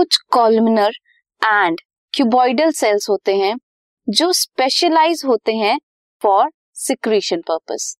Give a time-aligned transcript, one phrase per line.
[0.00, 0.92] कुछ columnar
[1.42, 1.80] and
[2.14, 3.54] cuboidal cells होते हैं,
[4.08, 5.78] जो स्पेशलाइज होते हैं
[6.22, 7.96] फॉर सिक्रीशन पर्पस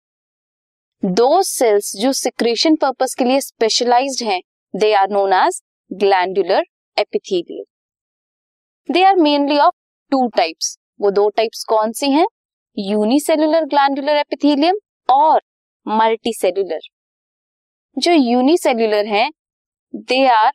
[1.05, 4.41] दो सेल्स जो सिक्रेशन पर्पस के लिए स्पेशलाइज्ड हैं
[4.75, 5.61] they are known as
[5.91, 6.65] glandular
[6.97, 9.75] epithelium they are mainly of
[10.13, 12.27] two types वो दो टाइप्स कौन सी हैं?
[12.79, 14.79] यूनिसेलुलर ग्लैंडुलर एपिथेलियम
[15.09, 15.41] और
[15.87, 16.89] मल्टीसेलुलर
[17.97, 19.31] जो यूनिसेलुलर हैं
[19.95, 20.53] they are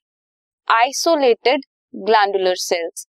[0.68, 3.08] isolated glandular cells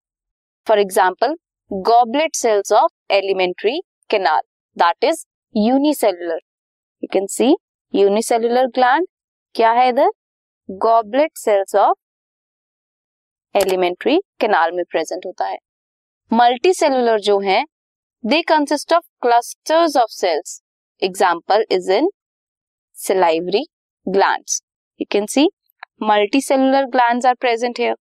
[0.66, 1.34] for example
[1.70, 3.80] goblet cells of alimentary
[4.11, 4.41] canal
[4.77, 6.41] that is unicellular
[7.02, 7.55] you can see
[7.95, 9.06] unicellular gland
[9.55, 10.11] क्या है इधर
[10.69, 11.98] goblet cells of
[13.55, 15.59] alimentary canal में प्रेजेंट होता है
[16.30, 17.62] multi cellular जो है
[18.25, 20.61] they consist of clusters of cells
[21.03, 22.11] example is in
[22.97, 23.64] salivary
[24.06, 24.62] glands
[25.00, 25.48] you can see
[26.03, 27.95] multi cellular gland are present here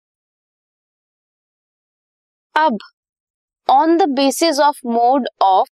[2.56, 2.78] अब
[3.70, 5.70] on the basis of mode of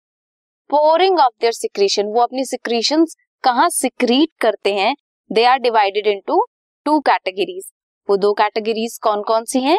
[0.70, 3.04] pouring of their secretion वो अपनी secretion
[3.44, 4.94] कहा secrete करते हैं
[5.30, 6.40] they are divided into
[6.86, 7.70] two categories
[8.08, 9.78] वो दो categories कौन कौन सी हैं?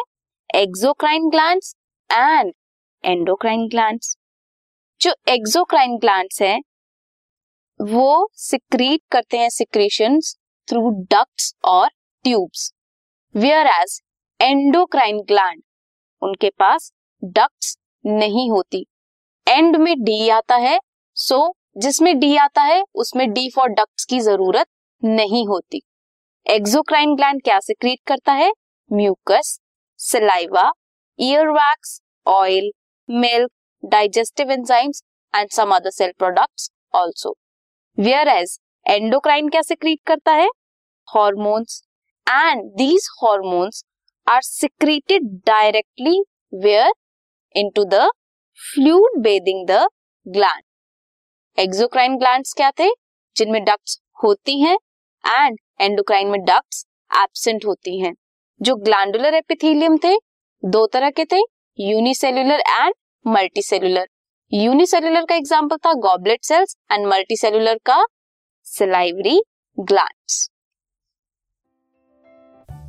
[0.50, 1.74] Exocrine glands
[2.10, 2.52] and
[3.04, 4.16] endocrine glands
[5.00, 6.60] जो एक्सोक्राइन ग्लैंड्स हैं,
[7.80, 10.18] वो सिक्रीट करते हैं सिक्रीशन
[10.68, 11.88] थ्रू डक्ट्स और
[12.26, 12.70] tubes
[13.34, 14.00] where as
[14.40, 15.62] endocrine gland
[16.22, 16.90] उनके पास
[17.22, 18.84] डक्ट्स नहीं होती।
[19.46, 20.78] एंड में डी आता है
[21.16, 24.66] सो so, जिसमें डी आता है उसमें डी फॉर डक्ट्स की ज़रूरत
[25.02, 25.80] नहीं होती।
[26.46, 28.50] एक्सोक्राइन ग्लैंड क्या सिक्रीट करता है?
[28.90, 29.58] Mucus
[30.00, 30.70] saliva
[31.18, 32.70] earwax oil
[33.08, 33.50] milk
[33.82, 35.02] digestive enzymes
[35.34, 37.34] and some other cell products also
[38.28, 40.48] whereas endocrine क्या सिक्रीट करता है?
[41.08, 41.82] Hormones
[42.26, 43.84] and these hormones
[44.26, 46.20] are secreted directly
[46.64, 46.92] where
[47.54, 48.08] into the
[48.60, 49.86] fluid bathing the
[50.26, 50.62] gland
[51.58, 52.88] exocrine glands क्या थे?
[53.36, 54.76] जिनमें ducts होती हैं
[55.24, 58.12] and endocrine में ducts absent होती हैं।
[58.60, 60.14] जो ग्लैंडुलर एपिथेलियम थे,
[60.62, 61.40] दो तरह के थे
[61.78, 62.94] यूनिसेल्युलर एंड
[63.24, 64.06] मल्टीसेल्युलर
[64.52, 68.04] यूनिसेल्युलर का एग्जांपल था गॉबलेट सेल्स एंड मल्टीसेल्युलर का
[68.66, 69.40] salivary
[69.78, 70.48] glands